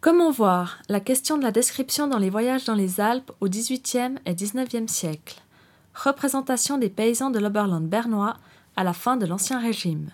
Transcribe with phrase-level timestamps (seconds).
[0.00, 4.14] Comment voir la question de la description dans les voyages dans les Alpes au XVIIIe
[4.26, 5.42] et XIXe siècle
[5.92, 8.36] Représentation des paysans de l'Oberland bernois
[8.76, 10.10] à la fin de l'Ancien Régime.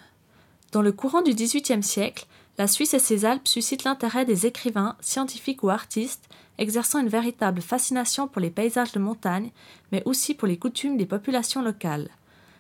[0.73, 2.27] Dans le courant du XVIIIe siècle,
[2.57, 7.61] la Suisse et ses Alpes suscitent l'intérêt des écrivains, scientifiques ou artistes, exerçant une véritable
[7.61, 9.51] fascination pour les paysages de montagne,
[9.93, 12.09] mais aussi pour les coutumes des populations locales.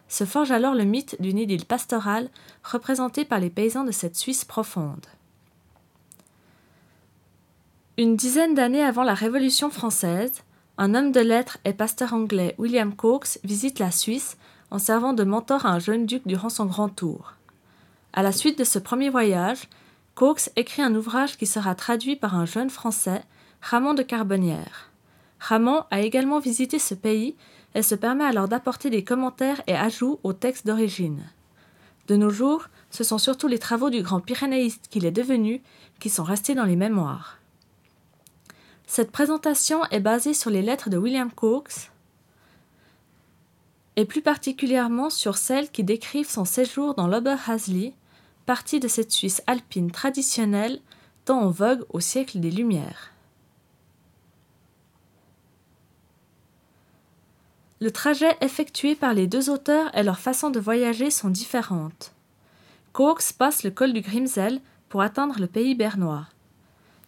[0.08, 2.28] Se forge alors le mythe d'une idylle pastorale
[2.62, 5.06] représentée par les paysans de cette Suisse profonde.
[7.96, 10.32] Une dizaine d'années avant la Révolution française,
[10.78, 14.36] un homme de lettres et pasteur anglais, William Cox, visite la Suisse
[14.72, 17.34] en servant de mentor à un jeune duc durant son grand tour.
[18.12, 19.68] À la suite de ce premier voyage,
[20.16, 23.22] Cox écrit un ouvrage qui sera traduit par un jeune Français,
[23.62, 24.90] Ramon de Carbonnière.
[25.38, 27.36] Ramon a également visité ce pays
[27.76, 31.22] et se permet alors d'apporter des commentaires et ajouts au texte d'origine.
[32.08, 35.62] De nos jours, ce sont surtout les travaux du grand pyrénéiste qu'il est devenu
[36.00, 37.38] qui sont restés dans les mémoires.
[38.86, 41.90] Cette présentation est basée sur les lettres de William Cox
[43.96, 47.94] et plus particulièrement sur celles qui décrivent son séjour dans l'Oberhasli,
[48.44, 50.80] partie de cette Suisse alpine traditionnelle
[51.24, 53.12] tant en vogue au siècle des Lumières.
[57.80, 62.12] Le trajet effectué par les deux auteurs et leur façon de voyager sont différentes.
[62.92, 66.26] Cox passe le col du Grimsel pour atteindre le pays bernois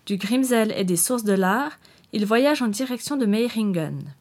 [0.06, 1.78] du Grimsel et des sources de l'art,
[2.12, 4.14] il voyage en direction de Meiringen.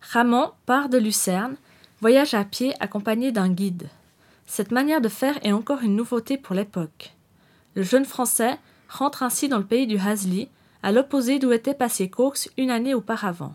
[0.00, 1.56] Ramon part de Lucerne,
[2.00, 3.88] voyage à pied accompagné d'un guide.
[4.46, 7.14] Cette manière de faire est encore une nouveauté pour l'époque.
[7.74, 10.48] Le jeune Français rentre ainsi dans le pays du Hasli,
[10.82, 13.54] à l'opposé d'où était passé Cox une année auparavant.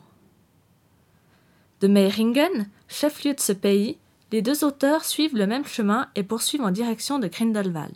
[1.81, 3.97] De Meiringen, chef-lieu de ce pays,
[4.31, 7.95] les deux auteurs suivent le même chemin et poursuivent en direction de Grindelwald.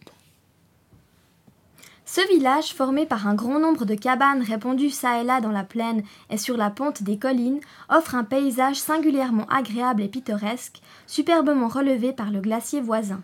[2.13, 5.63] Ce village, formé par un grand nombre de cabanes répandues çà et là dans la
[5.63, 11.69] plaine et sur la pente des collines, offre un paysage singulièrement agréable et pittoresque, superbement
[11.69, 13.21] relevé par le glacier voisin.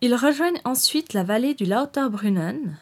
[0.00, 2.76] Ils rejoignent ensuite la vallée du Lauterbrunnen,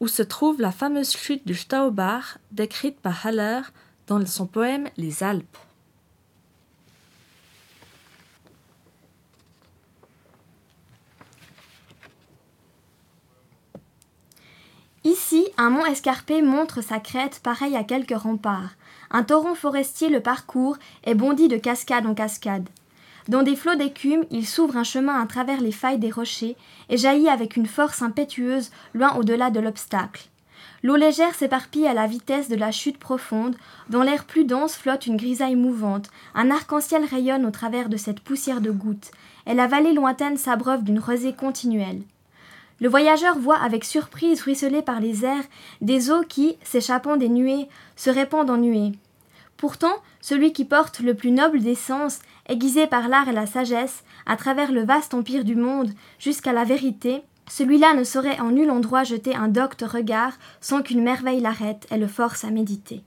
[0.00, 3.62] où se trouve la fameuse chute du Staubach décrite par Haller
[4.06, 5.56] dans son poème Les Alpes.
[15.58, 18.70] Un mont escarpé montre sa crête pareille à quelques remparts.
[19.10, 22.68] Un torrent forestier le parcourt et bondit de cascade en cascade.
[23.28, 26.56] Dans des flots d'écume, il s'ouvre un chemin à travers les failles des rochers
[26.88, 30.28] et jaillit avec une force impétueuse loin au-delà de l'obstacle.
[30.82, 33.56] L'eau légère s'éparpille à la vitesse de la chute profonde,
[33.90, 38.20] dans l'air plus dense flotte une grisaille mouvante, un arc-en-ciel rayonne au travers de cette
[38.20, 39.10] poussière de gouttes,
[39.46, 42.02] et la vallée lointaine s'abreuve d'une rosée continuelle.
[42.80, 45.44] Le voyageur voit avec surprise ruisseler par les airs
[45.80, 48.92] des eaux qui, s'échappant des nuées, se répandent en nuées.
[49.56, 54.04] Pourtant, celui qui porte le plus noble des sens, aiguisé par l'art et la sagesse,
[54.26, 58.70] à travers le vaste empire du monde, jusqu'à la vérité, celui-là ne saurait en nul
[58.70, 63.02] endroit jeter un docte regard sans qu'une merveille l'arrête et le force à méditer.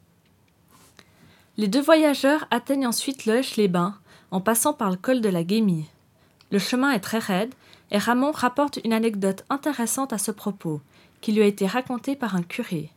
[1.58, 3.96] Les deux voyageurs atteignent ensuite leuch les bains
[4.32, 5.90] en passant par le col de la Guémie.
[6.52, 7.54] Le chemin est très raide
[7.92, 10.82] et Ramon rapporte une anecdote intéressante à ce propos,
[11.22, 12.92] qui lui a été racontée par un curé.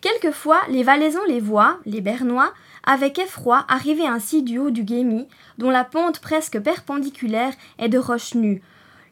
[0.00, 5.28] Quelquefois, les Valaisans les voient, les Bernois, avec effroi arriver ainsi du haut du Guémy,
[5.58, 8.62] dont la pente presque perpendiculaire est de roches nues.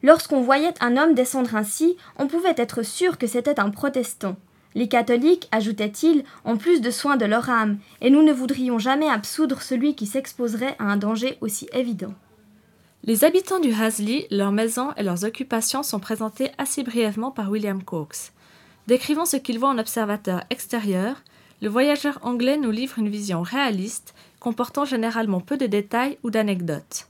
[0.02, 4.36] Lorsqu'on voyait un homme descendre ainsi, on pouvait être sûr que c'était un protestant.
[4.74, 9.08] Les catholiques, ajoutait-il, ont plus de soin de leur âme, et nous ne voudrions jamais
[9.08, 12.14] absoudre celui qui s'exposerait à un danger aussi évident.
[13.04, 17.82] Les habitants du Hasli, leurs maisons et leurs occupations sont présentés assez brièvement par William
[17.82, 18.32] Cox.
[18.86, 21.22] Décrivant ce qu'il voit en observateur extérieur,
[21.60, 27.08] le voyageur anglais nous livre une vision réaliste, comportant généralement peu de détails ou d'anecdotes.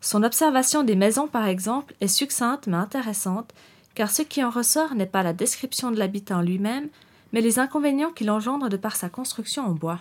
[0.00, 3.52] Son observation des maisons, par exemple, est succincte mais intéressante,
[3.94, 6.88] car ce qui en ressort n'est pas la description de l'habitant lui-même,
[7.32, 10.00] mais les inconvénients qu'il engendre de par sa construction en bois.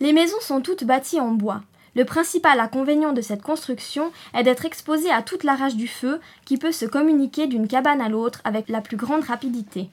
[0.00, 1.62] Les maisons sont toutes bâties en bois.
[1.94, 6.20] Le principal inconvénient de cette construction est d'être exposé à toute la rage du feu
[6.44, 9.90] qui peut se communiquer d'une cabane à l'autre avec la plus grande rapidité.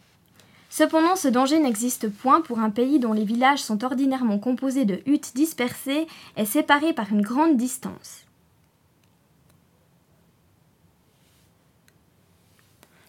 [0.70, 5.02] Cependant, ce danger n'existe point pour un pays dont les villages sont ordinairement composés de
[5.08, 6.08] huttes dispersées
[6.38, 8.24] et séparés par une grande distance.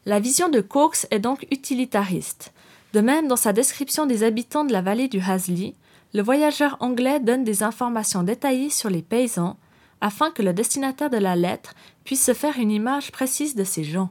[0.07, 2.55] La vision de Cox est donc utilitariste.
[2.95, 5.75] De même, dans sa description des habitants de la vallée du Hasli,
[6.15, 9.59] le voyageur anglais donne des informations détaillées sur les paysans
[10.01, 11.75] afin que le destinataire de la lettre
[12.05, 14.09] puisse se faire une image précise de ces gens.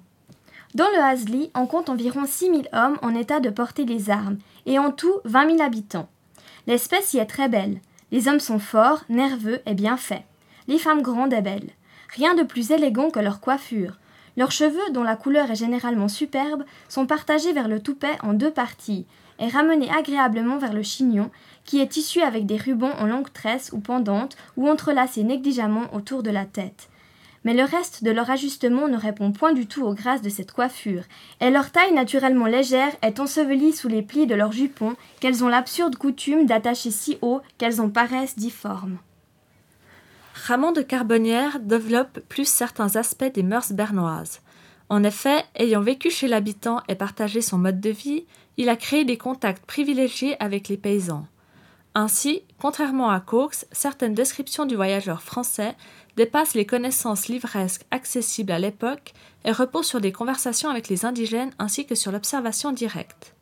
[0.75, 4.37] Dans le Hasli, on compte environ 6000 hommes en état de porter les armes,
[4.67, 6.07] et en tout 20 000 habitants.
[6.67, 7.81] L'espèce y est très belle.
[8.11, 10.21] Les hommes sont forts, nerveux et bien faits.
[10.67, 11.71] Les femmes grandes et belles.
[12.15, 13.97] Rien de plus élégant que leur coiffure.
[14.39, 18.51] Leurs cheveux, dont la couleur est généralement superbe, sont partagés vers le toupet en deux
[18.51, 19.05] parties,
[19.37, 21.29] et ramenés agréablement vers le chignon,
[21.65, 26.23] qui est tissu avec des rubans en longues tresses ou pendantes ou entrelacés négligemment autour
[26.23, 26.87] de la tête.
[27.43, 30.53] Mais le reste de leur ajustement ne répond point du tout aux grâces de cette
[30.53, 31.03] coiffure,
[31.41, 35.49] et leur taille naturellement légère est ensevelie sous les plis de leurs jupons qu'elles ont
[35.49, 38.99] l'absurde coutume d'attacher si haut qu'elles en paraissent difformes.
[40.45, 44.39] Ramon de Carbonnière développe plus certains aspects des mœurs bernoises.
[44.87, 48.25] En effet, ayant vécu chez l'habitant et partagé son mode de vie,
[48.57, 51.27] il a créé des contacts privilégiés avec les paysans.
[51.93, 55.75] Ainsi, contrairement à Cox, certaines descriptions du voyageur français
[56.15, 59.13] dépassent les connaissances livresques accessibles à l'époque
[59.43, 63.35] et reposent sur des conversations avec les indigènes ainsi que sur l'observation directe.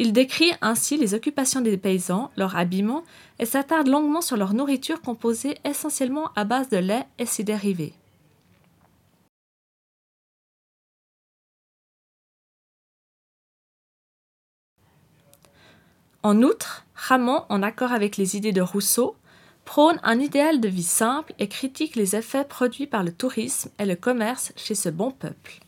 [0.00, 3.02] Il décrit ainsi les occupations des paysans, leur habillement,
[3.40, 7.92] et s'attarde longuement sur leur nourriture composée essentiellement à base de lait et ses dérivés.
[16.22, 19.16] En outre, Ramon, en accord avec les idées de Rousseau,
[19.64, 23.84] prône un idéal de vie simple et critique les effets produits par le tourisme et
[23.84, 25.58] le commerce chez ce bon peuple.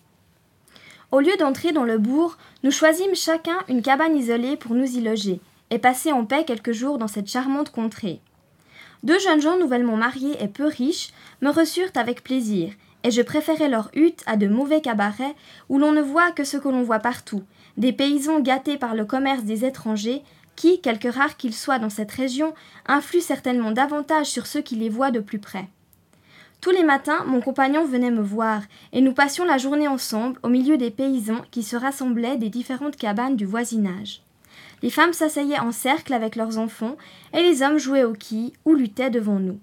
[1.13, 5.01] Au lieu d'entrer dans le bourg, nous choisîmes chacun une cabane isolée pour nous y
[5.01, 5.41] loger
[5.71, 8.21] et passer en paix quelques jours dans cette charmante contrée.
[9.03, 12.73] Deux jeunes gens nouvellement mariés et peu riches me reçurent avec plaisir,
[13.03, 15.35] et je préférais leur hutte à de mauvais cabarets
[15.69, 17.43] où l'on ne voit que ce que l'on voit partout,
[17.77, 20.23] des paysans gâtés par le commerce des étrangers,
[20.55, 22.55] qui, quelque rares qu'ils soient dans cette région,
[22.87, 25.69] influent certainement davantage sur ceux qui les voient de plus près.
[26.61, 28.63] Tous les matins, mon compagnon venait me voir,
[28.93, 32.97] et nous passions la journée ensemble au milieu des paysans qui se rassemblaient des différentes
[32.97, 34.21] cabanes du voisinage.
[34.83, 36.97] Les femmes s'asseyaient en cercle avec leurs enfants,
[37.33, 39.59] et les hommes jouaient au quilles ou luttaient devant nous.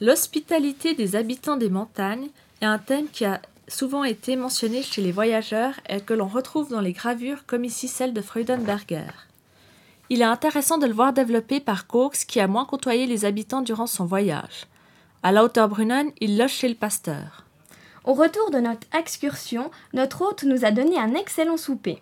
[0.00, 2.28] L'hospitalité des habitants des montagnes
[2.60, 6.70] est un thème qui a souvent été mentionné chez les voyageurs et que l'on retrouve
[6.70, 9.10] dans les gravures comme ici celle de Freudenberger.
[10.08, 13.62] Il est intéressant de le voir développé par Cox qui a moins côtoyé les habitants
[13.62, 14.66] durant son voyage.
[15.22, 17.44] À la hauteur Brunnen, il loge chez le pasteur.
[18.04, 22.00] Au retour de notre excursion, notre hôte nous a donné un excellent souper.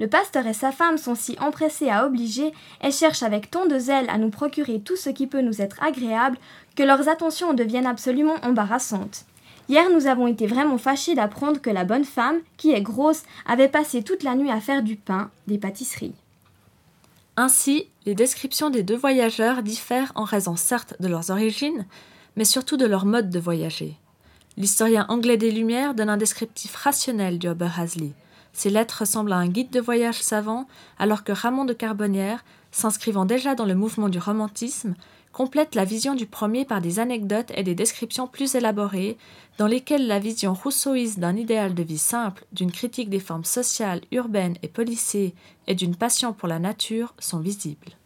[0.00, 2.52] Le pasteur et sa femme sont si empressés à obliger
[2.82, 5.80] et cherchent avec tant de zèle à nous procurer tout ce qui peut nous être
[5.80, 6.38] agréable
[6.74, 9.24] que leurs attentions deviennent absolument embarrassantes.
[9.68, 13.68] Hier, nous avons été vraiment fâchés d'apprendre que la bonne femme, qui est grosse, avait
[13.68, 16.14] passé toute la nuit à faire du pain, des pâtisseries.
[17.36, 21.86] Ainsi, les descriptions des deux voyageurs diffèrent en raison certes de leurs origines,
[22.36, 23.96] mais surtout de leur mode de voyager.
[24.56, 28.12] L'historien anglais des Lumières donne un descriptif rationnel du Oberhasli.
[28.52, 30.68] Ses lettres ressemblent à un guide de voyage savant,
[30.98, 34.94] alors que Ramon de Carbonnière, s'inscrivant déjà dans le mouvement du romantisme,
[35.34, 39.18] complète la vision du premier par des anecdotes et des descriptions plus élaborées,
[39.58, 44.00] dans lesquelles la vision rousseauiste d'un idéal de vie simple, d'une critique des formes sociales,
[44.12, 45.34] urbaines et policées
[45.66, 47.96] et d'une passion pour la nature sont visibles.